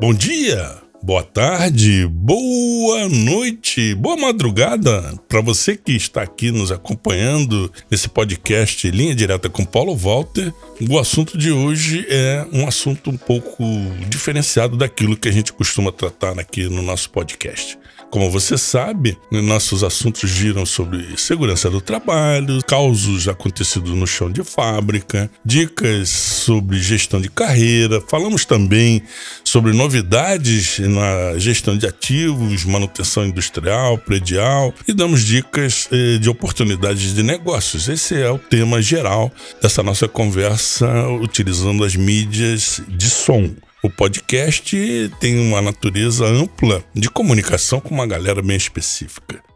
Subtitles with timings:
[0.00, 7.72] Bom dia, boa tarde, boa noite, boa madrugada para você que está aqui nos acompanhando
[7.90, 10.52] nesse podcast Linha Direta com Paulo Walter.
[10.90, 13.64] O assunto de hoje é um assunto um pouco
[14.08, 17.78] diferenciado daquilo que a gente costuma tratar aqui no nosso podcast.
[18.10, 24.42] Como você sabe, nossos assuntos giram sobre segurança do trabalho, causos acontecidos no chão de
[24.42, 29.00] fábrica, dicas sobre gestão de carreira, falamos também
[29.44, 37.14] sobre novidades na gestão de ativos, manutenção industrial, predial e damos dicas eh, de oportunidades
[37.14, 37.88] de negócios.
[37.88, 39.32] Esse é o tema geral
[39.62, 43.50] dessa nossa conversa utilizando as mídias de som.
[43.82, 49.49] O podcast tem uma natureza ampla de comunicação com uma galera bem específica.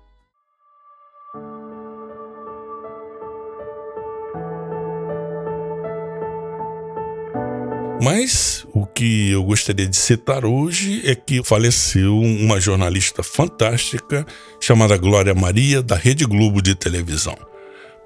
[8.04, 14.26] Mas o que eu gostaria de citar hoje é que faleceu uma jornalista fantástica
[14.60, 17.34] chamada Glória Maria, da Rede Globo de televisão.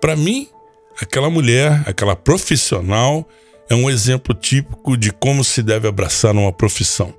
[0.00, 0.46] Para mim,
[1.02, 3.28] aquela mulher, aquela profissional,
[3.68, 7.12] é um exemplo típico de como se deve abraçar uma profissão.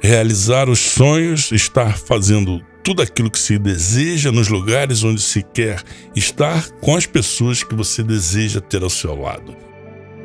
[0.00, 5.82] Realizar os sonhos, estar fazendo tudo aquilo que se deseja nos lugares onde se quer
[6.14, 9.56] estar com as pessoas que você deseja ter ao seu lado.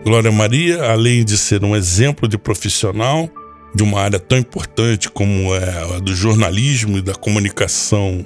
[0.04, 3.30] Glória Maria, além de ser um exemplo de profissional
[3.74, 8.26] de uma área tão importante como é a do jornalismo e da comunicação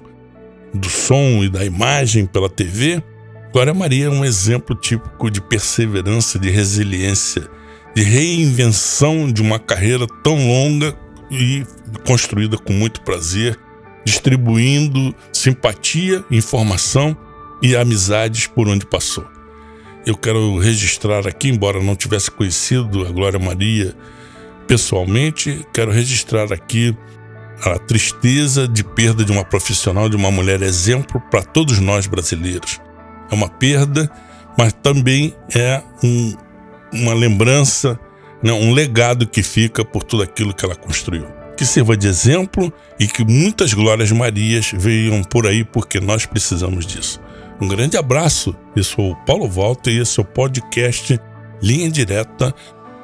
[0.74, 3.04] do som e da imagem pela TV,
[3.52, 7.46] Glória Maria é um exemplo típico de perseverança, de resiliência,
[7.94, 10.98] de reinvenção de uma carreira tão longa
[11.30, 11.66] e
[12.08, 13.60] construída com muito prazer,
[14.06, 17.16] distribuindo simpatia, informação
[17.62, 19.35] e amizades por onde passou.
[20.06, 23.96] Eu quero registrar aqui, embora não tivesse conhecido a Glória Maria
[24.68, 26.96] pessoalmente, quero registrar aqui
[27.64, 32.80] a tristeza de perda de uma profissional, de uma mulher exemplo para todos nós brasileiros
[33.32, 34.10] é uma perda,
[34.58, 36.36] mas também é um,
[36.94, 38.00] uma lembrança,
[38.42, 41.26] né, um legado que fica por tudo aquilo que ela construiu.
[41.58, 46.86] Que sirva de exemplo e que muitas glórias Marias venham por aí, porque nós precisamos
[46.86, 47.22] disso.
[47.62, 51.20] Um grande abraço, eu sou o Paulo Walter e esse é o podcast
[51.62, 52.54] Linha Direta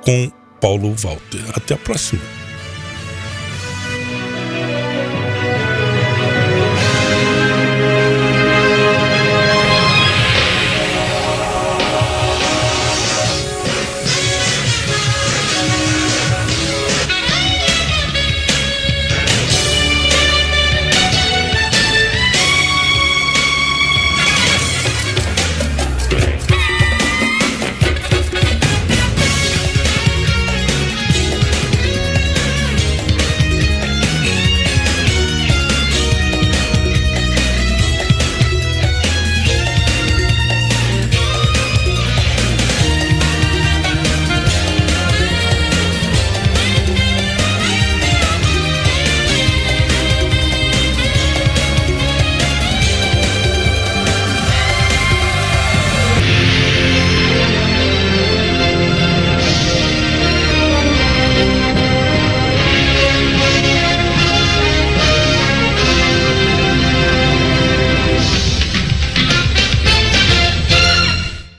[0.03, 0.29] com
[0.59, 1.41] Paulo Walter.
[1.55, 2.21] Até a próxima.